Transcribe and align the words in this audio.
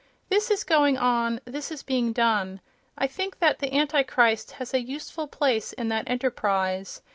This 0.29 0.49
is 0.49 0.63
going 0.63 0.97
on; 0.97 1.39
this 1.45 1.71
is 1.71 1.83
being 1.83 2.11
done. 2.11 2.59
I 2.97 3.05
think 3.05 3.37
that 3.37 3.59
"The 3.59 3.71
Antichrist" 3.71 4.53
has 4.53 4.73
a 4.73 4.81
useful 4.81 5.27
place 5.27 5.73
in 5.73 5.89
that 5.89 6.09
enterprise. 6.09 7.03